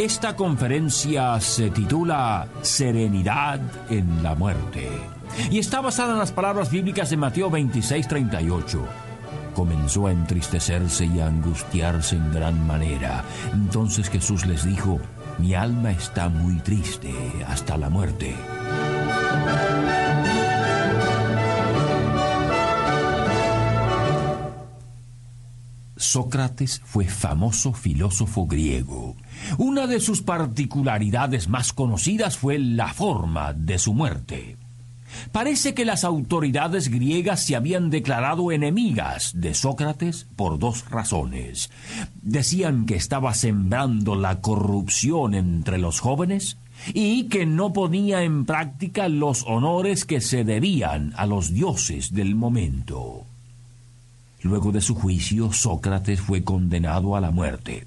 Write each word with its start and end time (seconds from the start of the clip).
Esta 0.00 0.34
conferencia 0.34 1.38
se 1.40 1.68
titula 1.68 2.48
Serenidad 2.62 3.60
en 3.90 4.22
la 4.22 4.34
muerte 4.34 4.88
y 5.50 5.58
está 5.58 5.82
basada 5.82 6.14
en 6.14 6.18
las 6.18 6.32
palabras 6.32 6.70
bíblicas 6.70 7.10
de 7.10 7.18
Mateo 7.18 7.50
26:38. 7.50 8.80
Comenzó 9.54 10.06
a 10.06 10.12
entristecerse 10.12 11.04
y 11.04 11.20
a 11.20 11.26
angustiarse 11.26 12.16
en 12.16 12.32
gran 12.32 12.66
manera. 12.66 13.24
Entonces 13.52 14.08
Jesús 14.08 14.46
les 14.46 14.64
dijo, 14.64 14.98
mi 15.36 15.52
alma 15.52 15.90
está 15.90 16.30
muy 16.30 16.56
triste 16.60 17.12
hasta 17.46 17.76
la 17.76 17.90
muerte. 17.90 18.34
Sócrates 25.94 26.80
fue 26.86 27.04
famoso 27.04 27.74
filósofo 27.74 28.46
griego. 28.46 29.14
Una 29.58 29.86
de 29.86 30.00
sus 30.00 30.22
particularidades 30.22 31.48
más 31.48 31.72
conocidas 31.72 32.36
fue 32.36 32.58
la 32.58 32.92
forma 32.92 33.52
de 33.52 33.78
su 33.78 33.94
muerte. 33.94 34.56
Parece 35.32 35.74
que 35.74 35.84
las 35.84 36.04
autoridades 36.04 36.88
griegas 36.88 37.44
se 37.44 37.56
habían 37.56 37.90
declarado 37.90 38.52
enemigas 38.52 39.32
de 39.34 39.54
Sócrates 39.54 40.26
por 40.36 40.58
dos 40.58 40.88
razones. 40.88 41.70
Decían 42.22 42.86
que 42.86 42.94
estaba 42.94 43.34
sembrando 43.34 44.14
la 44.14 44.40
corrupción 44.40 45.34
entre 45.34 45.78
los 45.78 46.00
jóvenes 46.00 46.58
y 46.94 47.24
que 47.24 47.44
no 47.44 47.72
ponía 47.72 48.22
en 48.22 48.46
práctica 48.46 49.08
los 49.08 49.44
honores 49.46 50.04
que 50.04 50.20
se 50.20 50.44
debían 50.44 51.12
a 51.16 51.26
los 51.26 51.52
dioses 51.52 52.14
del 52.14 52.34
momento. 52.34 53.24
Luego 54.42 54.72
de 54.72 54.80
su 54.80 54.94
juicio, 54.94 55.52
Sócrates 55.52 56.20
fue 56.20 56.44
condenado 56.44 57.14
a 57.14 57.20
la 57.20 57.30
muerte, 57.30 57.86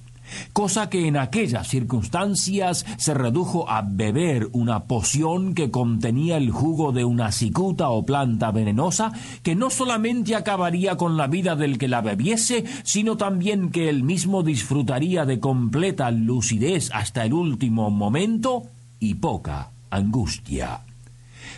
cosa 0.53 0.89
que 0.89 1.07
en 1.07 1.17
aquellas 1.17 1.67
circunstancias 1.67 2.85
se 2.97 3.13
redujo 3.13 3.69
a 3.69 3.81
beber 3.81 4.49
una 4.53 4.85
poción 4.85 5.53
que 5.53 5.71
contenía 5.71 6.37
el 6.37 6.51
jugo 6.51 6.91
de 6.91 7.05
una 7.05 7.31
cicuta 7.31 7.89
o 7.89 8.05
planta 8.05 8.51
venenosa, 8.51 9.11
que 9.41 9.55
no 9.55 9.69
solamente 9.69 10.35
acabaría 10.35 10.95
con 10.95 11.17
la 11.17 11.27
vida 11.27 11.55
del 11.55 11.77
que 11.77 11.87
la 11.87 12.01
bebiese, 12.01 12.63
sino 12.83 13.17
también 13.17 13.69
que 13.71 13.89
él 13.89 14.03
mismo 14.03 14.43
disfrutaría 14.43 15.25
de 15.25 15.39
completa 15.39 16.11
lucidez 16.11 16.89
hasta 16.93 17.25
el 17.25 17.33
último 17.33 17.89
momento 17.89 18.63
y 18.99 19.15
poca 19.15 19.71
angustia. 19.89 20.81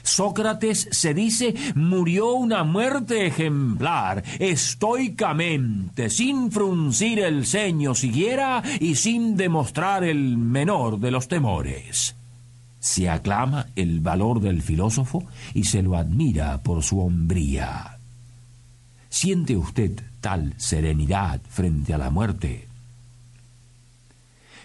Sócrates, 0.05 0.87
se 0.91 1.15
dice, 1.15 1.55
murió 1.73 2.33
una 2.33 2.63
muerte 2.63 3.25
ejemplar, 3.25 4.23
estoicamente, 4.39 6.11
sin 6.11 6.51
fruncir 6.51 7.19
el 7.19 7.45
ceño 7.45 7.95
siquiera 7.95 8.61
y 8.79 8.95
sin 8.95 9.35
demostrar 9.35 10.03
el 10.03 10.37
menor 10.37 10.99
de 10.99 11.09
los 11.09 11.27
temores. 11.27 12.15
Se 12.79 13.09
aclama 13.09 13.65
el 13.75 13.99
valor 13.99 14.41
del 14.41 14.61
filósofo 14.61 15.23
y 15.55 15.63
se 15.63 15.81
lo 15.81 15.97
admira 15.97 16.61
por 16.61 16.83
su 16.83 16.99
hombría. 16.99 17.97
¿Siente 19.09 19.57
usted 19.57 19.99
tal 20.21 20.53
serenidad 20.57 21.41
frente 21.49 21.95
a 21.95 21.97
la 21.97 22.11
muerte? 22.11 22.67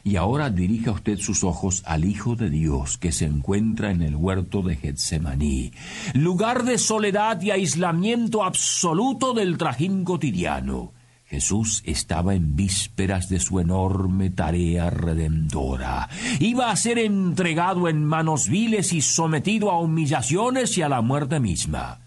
Y 0.02 0.16
ahora 0.16 0.50
dirija 0.50 0.92
usted 0.92 1.18
sus 1.18 1.44
ojos 1.44 1.82
al 1.86 2.04
Hijo 2.04 2.36
de 2.36 2.50
Dios 2.50 2.98
que 2.98 3.12
se 3.12 3.26
encuentra 3.26 3.90
en 3.90 4.02
el 4.02 4.16
huerto 4.16 4.62
de 4.62 4.76
Getsemaní, 4.76 5.72
lugar 6.14 6.64
de 6.64 6.78
soledad 6.78 7.40
y 7.42 7.50
aislamiento 7.50 8.44
absoluto 8.44 9.34
del 9.34 9.58
trajín 9.58 10.04
cotidiano. 10.04 10.92
Jesús 11.30 11.84
estaba 11.86 12.34
en 12.34 12.56
vísperas 12.56 13.28
de 13.28 13.38
su 13.38 13.60
enorme 13.60 14.30
tarea 14.30 14.90
redentora. 14.90 16.08
Iba 16.40 16.72
a 16.72 16.76
ser 16.76 16.98
entregado 16.98 17.88
en 17.88 18.04
manos 18.04 18.48
viles 18.48 18.92
y 18.92 19.00
sometido 19.00 19.70
a 19.70 19.78
humillaciones 19.78 20.76
y 20.76 20.82
a 20.82 20.88
la 20.88 21.02
muerte 21.02 21.38
misma. 21.38 22.00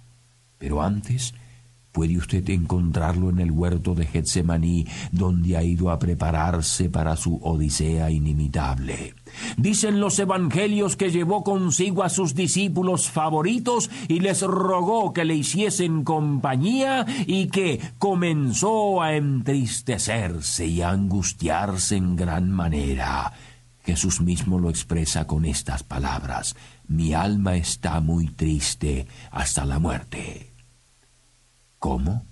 Pero 0.57 0.81
antes 0.81 1.33
Puede 1.93 2.17
usted 2.17 2.49
encontrarlo 2.49 3.29
en 3.29 3.39
el 3.39 3.51
huerto 3.51 3.93
de 3.93 4.07
Getsemaní, 4.07 4.87
donde 5.11 5.55
ha 5.55 5.63
ido 5.63 5.91
a 5.91 5.99
prepararse 5.99 6.89
para 6.89 7.15
su 7.15 7.39
odisea 7.43 8.09
inimitable. 8.09 9.13
Dicen 9.57 9.99
los 9.99 10.17
evangelios 10.17 10.95
que 10.95 11.11
llevó 11.11 11.43
consigo 11.43 12.01
a 12.01 12.09
sus 12.09 12.33
discípulos 12.33 13.11
favoritos 13.11 13.91
y 14.07 14.21
les 14.21 14.41
rogó 14.41 15.13
que 15.13 15.23
le 15.23 15.35
hiciesen 15.35 16.03
compañía 16.03 17.05
y 17.27 17.49
que 17.49 17.79
comenzó 17.99 19.03
a 19.03 19.13
entristecerse 19.13 20.65
y 20.65 20.81
a 20.81 20.89
angustiarse 20.89 21.95
en 21.95 22.15
gran 22.15 22.49
manera. 22.49 23.33
Jesús 23.85 24.19
mismo 24.19 24.57
lo 24.57 24.71
expresa 24.71 25.27
con 25.27 25.45
estas 25.45 25.83
palabras, 25.83 26.55
mi 26.87 27.13
alma 27.13 27.55
está 27.55 27.99
muy 27.99 28.29
triste 28.29 29.05
hasta 29.29 29.63
la 29.63 29.77
muerte. 29.77 30.52
¿Cómo? 31.83 32.23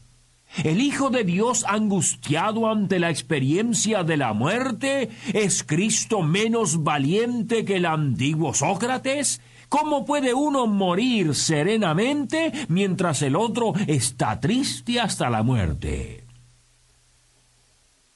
¿El 0.63 0.79
Hijo 0.79 1.09
de 1.09 1.25
Dios 1.25 1.65
angustiado 1.67 2.71
ante 2.71 2.99
la 2.99 3.09
experiencia 3.09 4.01
de 4.05 4.15
la 4.15 4.31
muerte 4.31 5.09
es 5.33 5.65
Cristo 5.65 6.21
menos 6.21 6.85
valiente 6.85 7.65
que 7.65 7.75
el 7.75 7.85
antiguo 7.85 8.53
Sócrates? 8.53 9.41
¿Cómo 9.67 10.05
puede 10.05 10.33
uno 10.33 10.67
morir 10.67 11.35
serenamente 11.35 12.53
mientras 12.69 13.21
el 13.23 13.35
otro 13.35 13.73
está 13.87 14.39
triste 14.39 15.01
hasta 15.01 15.29
la 15.29 15.43
muerte? 15.43 16.23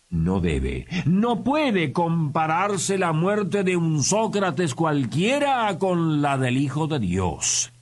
No 0.09 0.40
debe, 0.40 0.88
no 1.06 1.44
puede 1.44 1.91
compararse 1.91 2.97
la 2.97 3.12
muerte 3.12 3.66
de 3.66 3.75
un 3.75 4.03
Sócrates 4.03 4.73
cualquiera 4.73 5.78
con 5.79 6.22
la 6.22 6.38
del 6.38 6.56
Hijo 6.56 6.88
de 6.88 7.00
Dios 7.00 7.73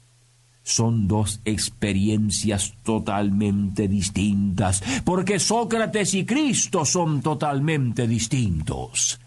son 0.63 1.07
dos 1.07 1.41
experiencias 1.43 2.73
totalmente 2.83 3.87
distintas, 3.87 4.81
porque 5.03 5.39
Sócrates 5.39 6.13
y 6.13 6.25
Cristo 6.25 6.85
son 6.85 7.21
totalmente 7.21 8.07
distintos. 8.07 9.19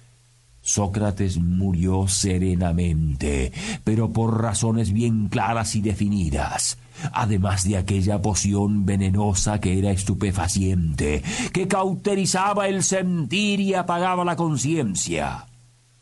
Sócrates 0.63 1.39
murió 1.39 2.09
serenamente, 2.09 3.53
pero 3.85 4.13
por 4.13 4.43
razones 4.43 4.93
bien 4.93 5.29
claras 5.29 5.77
y 5.77 5.81
definidas, 5.81 6.79
además 7.13 7.63
de 7.69 7.77
aquella 7.77 8.21
poción 8.21 8.85
venenosa 8.85 9.61
que 9.61 9.79
era 9.79 9.93
estupefaciente, 9.93 11.23
que 11.53 11.69
cauterizaba 11.69 12.67
el 12.67 12.83
sentir 12.83 13.61
y 13.61 13.75
apagaba 13.75 14.25
la 14.25 14.35
conciencia. 14.35 15.47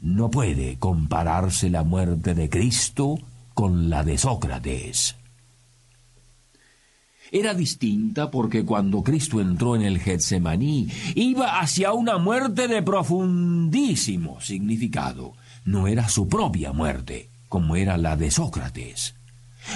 No 0.00 0.30
puede 0.30 0.78
compararse 0.78 1.68
la 1.68 1.82
muerte 1.82 2.34
de 2.34 2.48
Cristo 2.48 3.18
con 3.52 3.90
la 3.90 4.02
de 4.02 4.16
Sócrates 4.16 5.16
era 7.32 7.54
distinta 7.54 8.30
porque 8.30 8.64
cuando 8.64 9.02
Cristo 9.02 9.40
entró 9.40 9.76
en 9.76 9.82
el 9.82 9.98
Getsemaní 9.98 10.88
iba 11.14 11.58
hacia 11.60 11.92
una 11.92 12.18
muerte 12.18 12.68
de 12.68 12.82
profundísimo 12.82 14.40
significado. 14.40 15.32
No 15.64 15.88
era 15.88 16.08
su 16.08 16.28
propia 16.28 16.72
muerte, 16.72 17.30
como 17.48 17.76
era 17.76 17.96
la 17.96 18.16
de 18.16 18.30
Sócrates. 18.30 19.14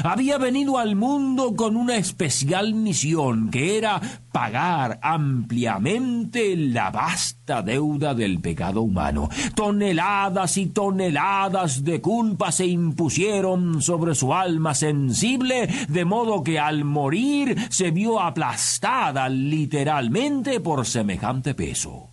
Había 0.05 0.39
venido 0.39 0.79
al 0.79 0.97
mundo 0.97 1.55
con 1.57 1.77
una 1.77 1.97
especial 1.97 2.75
misión 2.75 3.51
que 3.51 3.79
era 3.79 4.01
pagar 4.33 4.99
ampliamente 5.03 6.57
la 6.57 6.91
vasta 6.91 7.63
deuda 7.63 8.15
del 8.15 8.39
pecado 8.41 8.83
humano. 8.83 9.29
Toneladas 9.55 10.57
y 10.59 10.67
toneladas 10.67 11.85
de 11.85 12.01
culpa 12.01 12.53
se 12.53 12.67
impusieron 12.67 13.83
sobre 13.83 14.15
su 14.15 14.33
alma 14.35 14.75
sensible, 14.75 15.69
de 15.89 16.05
modo 16.05 16.43
que 16.43 16.59
al 16.59 16.85
morir 16.85 17.57
se 17.71 17.91
vio 17.91 18.21
aplastada 18.21 19.29
literalmente 19.29 20.61
por 20.61 20.87
semejante 20.87 21.55
peso. 21.55 22.09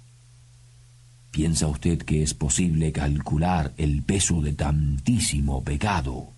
¿Piensa 1.32 1.68
usted 1.68 2.00
que 2.00 2.24
es 2.24 2.34
posible 2.34 2.94
calcular 2.94 3.74
el 3.78 4.04
peso 4.04 4.42
de 4.42 4.54
tantísimo 4.54 5.64
pecado? 5.64 6.35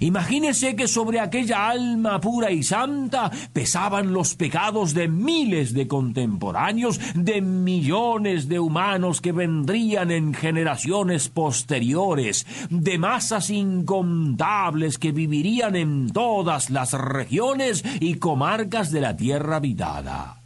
Imagínese 0.00 0.76
que 0.76 0.86
sobre 0.86 1.20
aquella 1.20 1.68
alma 1.68 2.20
pura 2.20 2.50
y 2.50 2.62
santa 2.62 3.30
pesaban 3.52 4.12
los 4.12 4.34
pecados 4.34 4.94
de 4.94 5.08
miles 5.08 5.74
de 5.74 5.88
contemporáneos, 5.88 7.00
de 7.14 7.40
millones 7.40 8.48
de 8.48 8.60
humanos 8.60 9.20
que 9.20 9.32
vendrían 9.32 10.10
en 10.10 10.32
generaciones 10.32 11.28
posteriores, 11.28 12.46
de 12.70 12.98
masas 12.98 13.50
incontables 13.50 14.98
que 14.98 15.12
vivirían 15.12 15.76
en 15.76 16.10
todas 16.10 16.70
las 16.70 16.92
regiones 16.92 17.84
y 18.00 18.14
comarcas 18.14 18.92
de 18.92 19.00
la 19.00 19.16
tierra 19.16 19.56
habitada. 19.56 20.42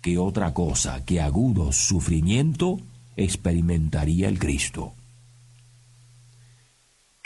¿Qué 0.00 0.18
otra 0.18 0.54
cosa 0.54 1.04
que 1.04 1.20
agudo 1.20 1.72
sufrimiento 1.72 2.78
experimentaría 3.16 4.28
el 4.28 4.38
Cristo? 4.38 4.94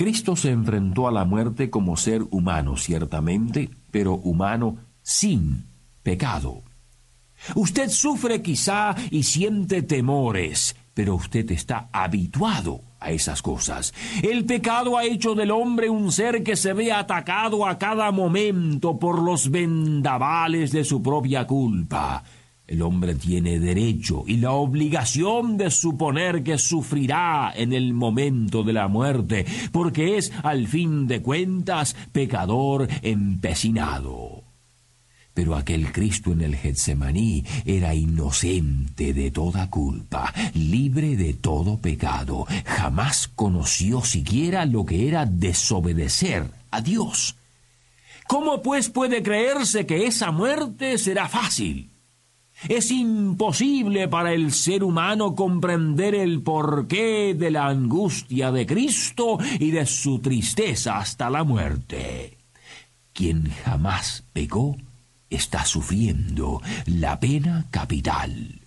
Cristo 0.02 0.34
se 0.34 0.50
enfrentó 0.50 1.06
a 1.06 1.12
la 1.12 1.25
muerte 1.25 1.70
como 1.70 1.96
ser 1.96 2.25
humano, 2.32 2.76
ciertamente, 2.76 3.70
pero 3.93 4.14
humano 4.14 4.78
sin 5.00 5.66
pecado. 6.02 6.64
Usted 7.54 7.88
sufre 7.88 8.43
quizá 8.43 8.96
y 9.12 9.22
siente 9.22 9.81
temores, 9.82 10.75
pero 10.93 11.14
usted 11.14 11.49
está 11.52 11.88
habituado 11.93 12.81
a 12.99 13.12
esas 13.12 13.43
cosas. 13.43 13.94
El 14.25 14.44
pecado 14.44 14.99
ha 14.99 15.04
hecho 15.04 15.37
del 15.37 15.52
hombre 15.52 15.88
un 15.88 16.10
ser 16.10 16.43
que 16.43 16.56
se 16.56 16.72
ve 16.72 16.90
atacado 16.90 17.64
a 17.64 17.78
cada 17.78 18.10
momento 18.10 18.98
por 18.98 19.22
los 19.22 19.52
vendavales 19.52 20.72
de 20.72 20.82
su 20.82 21.00
propia 21.00 21.46
culpa. 21.46 22.25
El 22.67 22.81
hombre 22.82 23.14
tiene 23.17 23.59
derecho 23.59 24.25
y 24.26 24.37
la 24.37 24.53
obligación 24.53 25.56
de 25.59 25.70
suponer 25.70 26.43
que 26.43 26.59
sufrirá 26.59 27.53
en 27.55 27.73
el 27.73 27.93
momento 27.93 28.62
de 28.62 28.73
la 28.73 28.88
muerte, 28.88 29.44
porque 29.73 30.17
es, 30.17 30.32
al 30.43 30.69
fin 30.69 31.06
de 31.06 31.20
cuentas, 31.20 31.97
pecador 32.12 32.88
empecinado. 33.03 34.44
Pero 35.35 35.56
aquel 35.56 35.93
Cristo 35.93 36.32
en 36.32 36.43
el 36.43 36.56
Getsemaní 36.56 37.44
era 37.64 37.94
inocente 37.94 39.15
de 39.15 39.31
toda 39.31 39.70
culpa, 39.70 40.32
libre 40.55 41.17
de 41.17 41.35
todo 41.35 41.79
pecado, 41.79 42.47
jamás 42.65 43.29
conoció 43.29 44.05
siquiera 44.05 44.67
lo 44.67 44.85
que 44.85 45.08
era 45.08 45.25
desobedecer 45.25 46.50
a 46.70 46.81
Dios. 46.82 47.37
¿Cómo 48.29 48.62
pues 48.62 48.88
puede 48.91 49.23
creerse 49.23 49.87
que 49.87 50.06
esa 50.06 50.31
muerte 50.31 50.99
será 50.99 51.29
fácil? 51.29 51.92
Es 52.69 52.91
imposible 52.91 54.09
para 54.09 54.32
el 54.32 54.53
ser 54.53 54.85
humano 54.85 55.35
comprender 55.35 56.14
el 56.14 56.43
porqué 56.43 57.35
de 57.35 57.50
la 57.50 57.67
angustia 57.67 58.53
de 58.53 58.67
Cristo 58.67 59.38
y 59.59 59.70
de 59.70 59.87
su 59.87 60.20
tristeza 60.20 60.99
hasta 60.99 61.29
la 61.31 61.44
muerte. 61.44 62.38
Quien 63.12 63.50
jamás 63.64 64.25
pecó 64.32 64.76
está 65.29 65.64
sufriendo 65.64 66.61
la 66.87 67.19
pena 67.19 67.67
capital. 67.70 68.62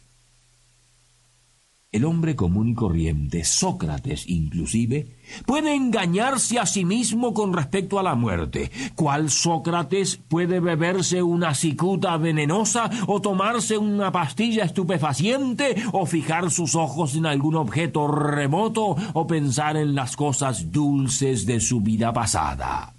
El 1.96 2.04
hombre 2.04 2.36
común 2.36 2.68
y 2.68 2.74
corriente, 2.74 3.46
Sócrates 3.46 4.28
inclusive, 4.28 5.16
puede 5.46 5.74
engañarse 5.74 6.60
a 6.60 6.66
sí 6.66 6.84
mismo 6.84 7.34
con 7.34 7.54
respecto 7.54 7.98
a 7.98 8.04
la 8.04 8.16
muerte. 8.16 8.70
¿Cuál 8.96 9.30
Sócrates 9.30 10.18
puede 10.18 10.60
beberse 10.60 11.24
una 11.24 11.54
cicuta 11.54 12.18
venenosa 12.18 12.90
o 13.08 13.22
tomarse 13.22 13.78
una 13.78 14.12
pastilla 14.12 14.66
estupefaciente 14.66 15.74
o 15.94 16.06
fijar 16.06 16.52
sus 16.52 16.76
ojos 16.76 17.16
en 17.16 17.28
algún 17.28 17.56
objeto 17.56 18.10
remoto 18.10 18.98
o 19.14 19.26
pensar 19.26 19.78
en 19.78 19.96
las 19.96 20.18
cosas 20.18 20.74
dulces 20.74 21.46
de 21.46 21.62
su 21.62 21.80
vida 21.80 22.12
pasada? 22.12 22.94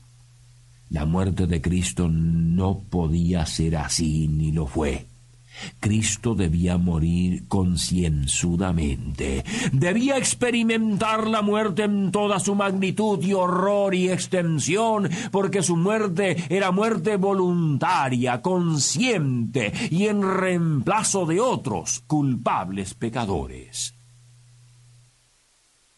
La 0.89 1.05
muerte 1.05 1.47
de 1.47 1.61
Cristo 1.61 2.09
no 2.09 2.79
podía 2.79 3.45
ser 3.45 3.77
así 3.77 4.27
ni 4.27 4.53
lo 4.53 4.67
fue. 4.67 5.07
Cristo 5.81 6.35
debía 6.35 6.79
morir 6.79 7.47
concienzudamente, 7.49 9.45
debía 9.73 10.17
experimentar 10.17 11.27
la 11.27 11.43
muerte 11.43 11.85
en 11.85 12.11
toda 12.11 12.39
su 12.41 12.55
magnitud 12.55 13.23
y 13.23 13.33
horror 13.33 13.95
y 13.95 14.11
extensión, 14.11 15.09
porque 15.31 15.63
su 15.63 15.77
muerte 15.77 16.37
era 16.49 16.71
muerte 16.71 17.17
voluntaria, 17.17 18.43
consciente 18.43 19.73
y 19.91 20.07
en 20.07 20.23
reemplazo 20.23 21.27
de 21.27 21.41
otros 21.41 22.03
culpables 22.07 22.95
pecadores. 22.95 23.95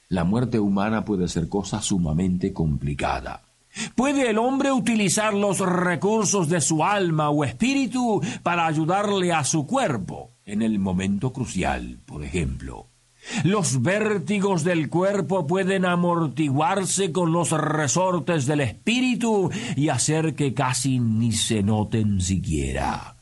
La 0.09 0.25
muerte 0.25 0.59
humana 0.59 1.05
puede 1.05 1.29
ser 1.29 1.49
cosa 1.49 1.83
sumamente 1.83 2.53
complicada. 2.53 3.48
¿Puede 3.95 4.31
el 4.31 4.39
hombre 4.39 4.73
utilizar 4.73 5.35
los 5.35 5.61
recursos 5.61 6.49
de 6.49 6.61
su 6.61 6.85
alma 6.85 7.31
o 7.31 7.45
espíritu 7.45 8.21
para 8.43 8.67
ayudarle 8.67 9.33
a 9.33 9.45
su 9.45 9.67
cuerpo 9.67 10.33
en 10.45 10.63
el 10.63 10.79
momento 10.79 11.33
crucial, 11.33 12.01
por 12.07 12.25
ejemplo? 12.25 12.89
Los 13.45 13.83
vértigos 13.83 14.65
del 14.65 14.89
cuerpo 14.89 15.47
pueden 15.47 15.85
amortiguarse 15.85 17.13
con 17.13 17.33
los 17.33 17.51
resortes 17.51 18.47
del 18.47 18.61
espíritu 18.61 19.51
y 19.77 19.91
hacer 19.91 20.35
que 20.35 20.55
casi 20.55 20.99
ni 20.99 21.33
se 21.33 21.63
noten 21.63 22.21
siquiera. 22.21 23.18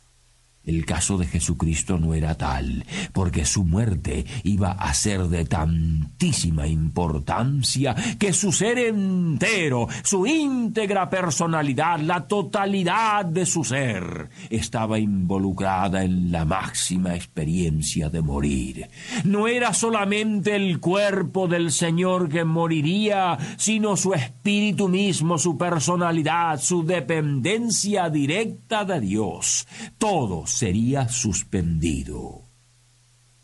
El 0.67 0.85
caso 0.85 1.17
de 1.17 1.27
Jesucristo 1.27 1.97
no 1.97 2.13
era 2.13 2.35
tal, 2.35 2.85
porque 3.13 3.45
su 3.45 3.65
muerte 3.65 4.27
iba 4.43 4.73
a 4.73 4.93
ser 4.95 5.29
de 5.29 5.45
tantísima 5.45 6.67
importancia 6.67 7.95
que 8.19 8.33
su 8.33 8.51
ser 8.51 8.79
entero, 8.79 9.87
su 10.03 10.27
íntegra 10.27 11.09
personalidad, 11.09 12.01
la 12.01 12.27
totalidad 12.27 13.25
de 13.25 13.47
su 13.47 13.63
ser, 13.63 14.29
estaba 14.51 14.99
involucrada 14.99 16.03
en 16.03 16.33
la 16.33 16.45
máxima 16.45 17.15
experiencia 17.15 18.11
de 18.11 18.23
morir. 18.23 18.89
No 19.23 19.47
era 19.47 19.73
solamente 19.73 20.57
el 20.57 20.81
cuerpo 20.81 21.47
del 21.47 21.71
Señor 21.71 22.29
que 22.29 22.45
moriría, 22.45 23.39
sino 23.57 23.97
su 23.97 24.15
espíritu 24.15 24.89
mismo, 24.89 25.39
su 25.39 25.57
personalidad, 25.57 26.61
su 26.61 26.85
dependencia 26.85 28.11
directa 28.11 28.85
de 28.85 29.01
Dios. 29.01 29.69
Todos 29.99 30.56
sería 30.57 31.09
suspendido. 31.09 32.41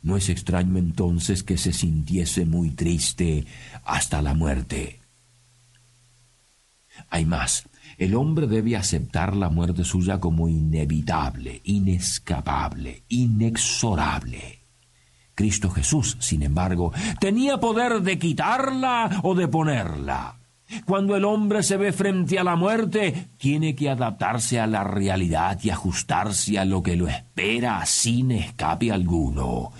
No 0.00 0.17
es 0.17 0.31
extraño 0.31 0.79
entonces 0.79 1.43
que 1.43 1.59
se 1.59 1.75
sintiese 1.75 2.47
muy 2.47 2.70
triste 2.70 3.44
hasta 3.85 4.23
la 4.23 4.32
muerte. 4.32 4.99
Hay 7.11 7.26
más, 7.26 7.69
el 7.99 8.14
hombre 8.14 8.47
debe 8.47 8.76
aceptar 8.76 9.37
la 9.37 9.50
muerte 9.50 9.85
suya 9.85 10.20
como 10.20 10.49
inevitable, 10.49 11.61
inescapable, 11.64 13.05
inexorable. 13.09 14.61
Cristo 15.35 15.69
Jesús, 15.69 16.17
sin 16.19 16.43
embargo, 16.43 16.93
tenía 17.20 17.59
poder 17.59 18.00
de 18.00 18.19
quitarla 18.19 19.20
o 19.23 19.35
de 19.35 19.49
ponerla. 19.49 20.41
Cuando 20.87 21.17
el 21.17 21.25
hombre 21.25 21.62
se 21.62 21.76
ve 21.76 21.93
frente 21.93 22.38
a 22.38 22.45
la 22.45 22.57
muerte, 22.57 23.29
tiene 23.37 23.75
que 23.75 23.91
adaptarse 23.91 24.61
a 24.61 24.67
la 24.67 24.85
realidad 24.85 25.59
y 25.62 25.71
ajustarse 25.71 26.59
a 26.59 26.64
lo 26.64 26.83
que 26.83 26.97
lo 26.97 27.09
espera 27.09 27.85
sin 27.87 28.33
escape 28.33 28.93
alguno. 28.93 29.73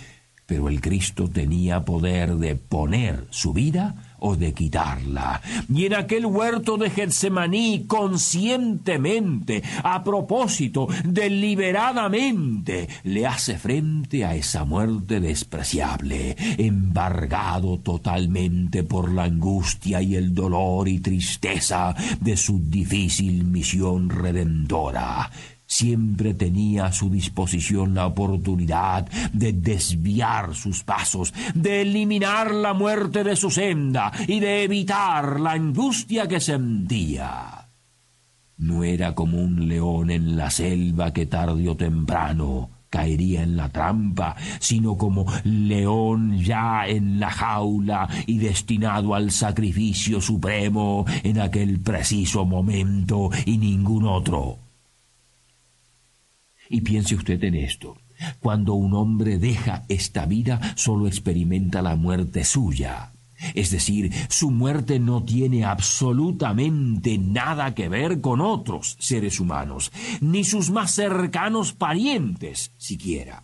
Pero 0.45 0.69
el 0.69 0.81
Cristo 0.81 1.29
tenía 1.29 1.85
poder 1.85 2.35
de 2.35 2.55
poner 2.55 3.27
su 3.29 3.53
vida 3.53 4.12
o 4.25 4.35
de 4.35 4.53
quitarla. 4.53 5.41
Y 5.69 5.85
en 5.85 5.95
aquel 5.95 6.25
huerto 6.25 6.77
de 6.77 6.89
Getsemaní, 6.89 7.85
conscientemente, 7.87 9.61
a 9.83 10.03
propósito, 10.03 10.87
deliberadamente, 11.03 12.87
le 13.03 13.27
hace 13.27 13.57
frente 13.57 14.23
a 14.23 14.33
esa 14.35 14.63
muerte 14.63 15.19
despreciable, 15.19 16.35
embargado 16.57 17.79
totalmente 17.79 18.83
por 18.83 19.11
la 19.11 19.25
angustia 19.25 20.01
y 20.01 20.15
el 20.15 20.33
dolor 20.33 20.87
y 20.87 20.99
tristeza 20.99 21.93
de 22.21 22.37
su 22.37 22.59
difícil 22.59 23.43
misión 23.43 24.09
redentora 24.09 25.29
siempre 25.65 26.33
tenía 26.33 26.85
a 26.85 26.91
su 26.91 27.09
disposición 27.09 27.95
la 27.95 28.07
oportunidad 28.07 29.07
de 29.31 29.53
desviar 29.53 30.55
sus 30.55 30.83
pasos, 30.83 31.33
de 31.53 31.81
eliminar 31.81 32.51
la 32.51 32.73
muerte 32.73 33.23
de 33.23 33.35
su 33.35 33.49
senda 33.49 34.11
y 34.27 34.39
de 34.39 34.63
evitar 34.63 35.39
la 35.39 35.51
angustia 35.51 36.27
que 36.27 36.39
sentía. 36.39 37.69
No 38.57 38.83
era 38.83 39.15
como 39.15 39.41
un 39.41 39.67
león 39.67 40.11
en 40.11 40.37
la 40.37 40.49
selva 40.49 41.11
que 41.11 41.25
tarde 41.25 41.67
o 41.67 41.75
temprano 41.75 42.69
caería 42.93 43.41
en 43.41 43.57
la 43.57 43.69
trampa, 43.69 44.35
sino 44.59 44.95
como 44.95 45.25
león 45.43 46.37
ya 46.37 46.85
en 46.87 47.19
la 47.19 47.31
jaula 47.31 48.07
y 48.27 48.37
destinado 48.37 49.15
al 49.15 49.31
sacrificio 49.31 50.21
supremo 50.21 51.03
en 51.23 51.39
aquel 51.39 51.79
preciso 51.79 52.45
momento 52.45 53.31
y 53.47 53.57
ningún 53.57 54.05
otro. 54.05 54.62
Y 56.73 56.81
piense 56.81 57.13
usted 57.13 57.43
en 57.43 57.53
esto. 57.53 57.97
Cuando 58.39 58.73
un 58.73 58.95
hombre 58.95 59.37
deja 59.37 59.83
esta 59.89 60.25
vida, 60.25 60.59
solo 60.75 61.05
experimenta 61.05 61.83
la 61.83 61.95
muerte 61.95 62.43
suya. 62.43 63.11
Es 63.53 63.69
decir, 63.69 64.11
su 64.27 64.49
muerte 64.49 64.97
no 64.97 65.21
tiene 65.21 65.65
absolutamente 65.65 67.19
nada 67.19 67.75
que 67.75 67.89
ver 67.89 68.21
con 68.21 68.41
otros 68.41 68.97
seres 68.99 69.39
humanos, 69.39 69.91
ni 70.19 70.43
sus 70.43 70.71
más 70.71 70.95
cercanos 70.95 71.73
parientes 71.73 72.71
siquiera. 72.79 73.43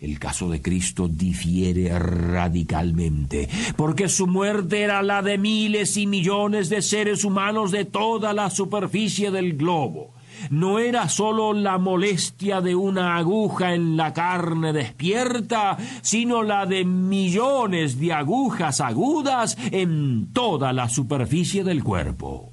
El 0.00 0.18
caso 0.18 0.48
de 0.48 0.62
Cristo 0.62 1.06
difiere 1.06 1.98
radicalmente, 1.98 3.46
porque 3.76 4.08
su 4.08 4.26
muerte 4.26 4.80
era 4.80 5.02
la 5.02 5.20
de 5.20 5.36
miles 5.36 5.98
y 5.98 6.06
millones 6.06 6.70
de 6.70 6.80
seres 6.80 7.24
humanos 7.24 7.72
de 7.72 7.84
toda 7.84 8.32
la 8.32 8.48
superficie 8.48 9.30
del 9.30 9.54
globo 9.54 10.14
no 10.50 10.78
era 10.78 11.08
sólo 11.08 11.52
la 11.52 11.78
molestia 11.78 12.60
de 12.60 12.74
una 12.74 13.16
aguja 13.16 13.74
en 13.74 13.96
la 13.96 14.12
carne 14.12 14.72
despierta, 14.72 15.76
sino 16.02 16.42
la 16.42 16.66
de 16.66 16.84
millones 16.84 17.98
de 17.98 18.12
agujas 18.12 18.80
agudas 18.80 19.56
en 19.70 20.32
toda 20.32 20.72
la 20.72 20.88
superficie 20.88 21.64
del 21.64 21.82
cuerpo. 21.84 22.52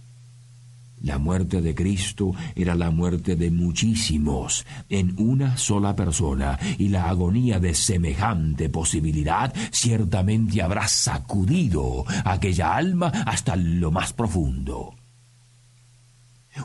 La 1.05 1.19
muerte 1.19 1.61
de 1.61 1.75
Cristo 1.75 2.31
era 2.55 2.73
la 2.73 2.89
muerte 2.89 3.35
de 3.35 3.51
muchísimos 3.51 4.65
en 4.89 5.13
una 5.19 5.55
sola 5.55 5.95
persona, 5.95 6.57
y 6.79 6.87
la 6.87 7.09
agonía 7.09 7.59
de 7.59 7.75
semejante 7.75 8.69
posibilidad 8.69 9.53
ciertamente 9.71 10.63
habrá 10.63 10.87
sacudido 10.87 12.05
aquella 12.23 12.75
alma 12.75 13.11
hasta 13.27 13.55
lo 13.55 13.91
más 13.91 14.13
profundo. 14.13 14.95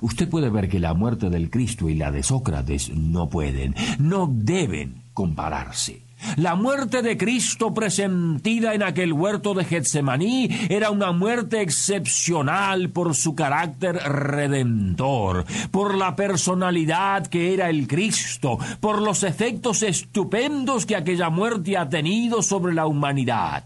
Usted 0.00 0.28
puede 0.28 0.50
ver 0.50 0.68
que 0.68 0.78
la 0.78 0.94
muerte 0.94 1.30
del 1.30 1.50
Cristo 1.50 1.88
y 1.88 1.94
la 1.94 2.10
de 2.10 2.22
Sócrates 2.22 2.90
no 2.94 3.28
pueden, 3.28 3.74
no 3.98 4.28
deben 4.30 5.02
compararse. 5.12 6.02
La 6.36 6.54
muerte 6.54 7.02
de 7.02 7.16
Cristo 7.16 7.72
presentida 7.72 8.74
en 8.74 8.82
aquel 8.82 9.12
huerto 9.12 9.54
de 9.54 9.64
Getsemaní 9.64 10.48
era 10.68 10.90
una 10.90 11.12
muerte 11.12 11.62
excepcional 11.62 12.90
por 12.90 13.14
su 13.14 13.34
carácter 13.34 13.96
redentor, 13.96 15.44
por 15.70 15.96
la 15.96 16.14
personalidad 16.16 17.26
que 17.26 17.54
era 17.54 17.70
el 17.70 17.86
Cristo, 17.88 18.58
por 18.80 19.00
los 19.00 19.22
efectos 19.22 19.82
estupendos 19.82 20.86
que 20.86 20.96
aquella 20.96 21.30
muerte 21.30 21.76
ha 21.76 21.88
tenido 21.88 22.42
sobre 22.42 22.74
la 22.74 22.86
humanidad. 22.86 23.64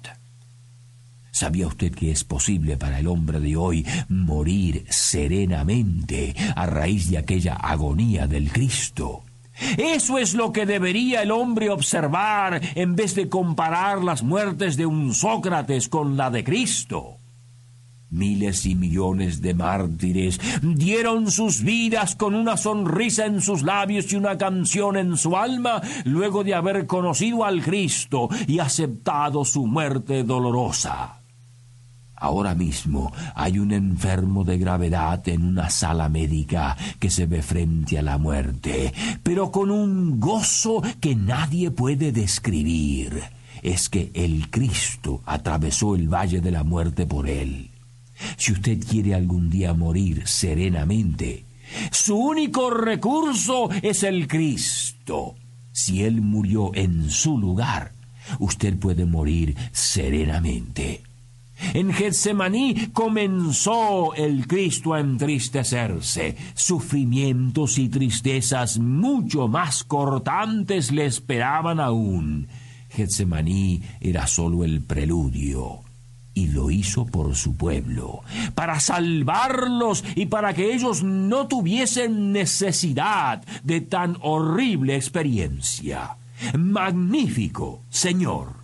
¿Sabía 1.35 1.67
usted 1.67 1.93
que 1.93 2.13
es 2.13 2.23
posible 2.23 2.77
para 2.77 3.01
el 3.01 3.09
hombre 3.09 3.41
de 3.41 3.57
hoy 3.57 3.85
morir 4.09 4.85
serenamente 4.89 6.33
a 6.55 6.65
raíz 6.65 7.11
de 7.11 7.19
aquella 7.19 7.55
agonía 7.55 8.29
del 8.29 8.53
Cristo? 8.53 9.25
Eso 9.77 10.19
es 10.19 10.35
lo 10.35 10.53
que 10.53 10.65
debería 10.65 11.23
el 11.23 11.33
hombre 11.33 11.71
observar 11.71 12.61
en 12.77 12.95
vez 12.95 13.17
de 13.17 13.29
comparar 13.29 14.05
las 14.05 14.23
muertes 14.23 14.77
de 14.77 14.87
un 14.87 15.13
Sócrates 15.13 15.89
con 15.89 16.17
la 16.17 16.31
de 16.31 16.45
Cristo. 16.45 17.17
Miles 18.11 18.65
y 18.65 18.77
millones 18.77 19.43
de 19.43 19.55
mártires 19.55 20.41
dieron 20.63 21.33
sus 21.33 21.63
vidas 21.65 22.15
con 22.15 22.37
una 22.37 22.57
sonrisa 22.57 23.27
en 23.27 23.41
sus 23.43 23.65
labios 23.65 24.13
y 24.13 24.15
una 24.15 24.39
canción 24.39 24.97
en 24.97 25.17
su 25.17 25.37
alma 25.37 25.83
luego 26.05 26.45
de 26.45 26.55
haber 26.55 26.87
conocido 26.87 27.45
al 27.45 27.61
Cristo 27.61 28.29
y 28.47 28.61
aceptado 28.61 29.45
su 29.45 29.67
muerte 29.67 30.23
dolorosa. 30.23 31.24
Ahora 32.25 32.55
mismo 32.55 33.13
hay 33.35 33.59
un 33.59 33.71
enfermo 33.71 34.45
de 34.45 34.57
gravedad 34.57 35.29
en 35.29 35.45
una 35.45 35.69
sala 35.69 36.09
médica 36.09 36.75
que 36.99 37.11
se 37.11 37.27
ve 37.27 37.43
frente 37.43 37.99
a 37.99 38.03
la 38.03 38.17
muerte, 38.17 38.95
pero 39.23 39.53
con 39.53 39.71
un 39.71 40.21
gozo 40.21 40.83
que 41.01 41.15
nadie 41.17 41.71
puede 41.71 42.13
describir. 42.13 43.23
Es 43.63 43.91
que 43.91 44.11
el 44.15 44.49
Cristo 44.49 45.21
atravesó 45.27 45.95
el 45.95 46.09
valle 46.09 46.41
de 46.41 46.51
la 46.51 46.65
muerte 46.65 47.05
por 47.05 47.29
él. 47.29 47.71
Si 48.39 48.53
usted 48.53 48.83
quiere 48.83 49.15
algún 49.15 49.51
día 49.51 49.75
morir 49.75 50.27
serenamente, 50.27 51.45
su 51.91 52.17
único 52.17 52.71
recurso 52.71 53.69
es 53.83 54.03
el 54.03 54.29
Cristo. 54.29 55.35
Si 55.73 56.05
Él 56.05 56.23
murió 56.23 56.75
en 56.75 57.11
su 57.11 57.37
lugar, 57.37 57.93
usted 58.39 58.79
puede 58.79 59.05
morir 59.05 59.55
serenamente. 59.73 61.03
En 61.73 61.93
Getsemaní 61.93 62.89
comenzó 62.93 64.15
el 64.15 64.47
Cristo 64.47 64.95
a 64.95 65.01
entristecerse. 65.01 66.37
Sufrimientos 66.55 67.79
y 67.79 67.89
tristezas 67.89 68.79
mucho 68.79 69.49
más 69.49 69.85
cortantes 69.85 70.91
le 70.91 71.07
esperaban 71.07 71.81
aún. 71.81 72.49
Getsemaní 72.91 73.83
era 74.01 74.27
sólo 74.27 74.65
el 74.65 74.83
preludio. 74.83 75.81
Y 76.37 76.49
lo 76.49 76.71
hizo 76.71 77.07
por 77.07 77.37
su 77.37 77.57
pueblo, 77.57 78.23
para 78.57 78.81
salvarlos 78.81 80.03
y 80.17 80.27
para 80.27 80.53
que 80.53 80.75
ellos 80.75 81.05
no 81.05 81.47
tuviesen 81.47 82.33
necesidad 82.33 83.45
de 83.63 83.81
tan 83.81 84.17
horrible 84.21 84.97
experiencia. 84.97 86.17
Magnífico, 86.59 87.83
Señor. 87.89 88.64